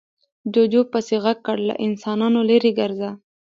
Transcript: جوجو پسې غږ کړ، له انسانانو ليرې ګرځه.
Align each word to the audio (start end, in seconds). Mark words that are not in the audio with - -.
جوجو 0.53 0.81
پسې 0.91 1.15
غږ 1.23 1.37
کړ، 1.47 1.57
له 1.69 1.75
انسانانو 1.85 2.39
ليرې 2.49 2.71
ګرځه. 2.79 3.09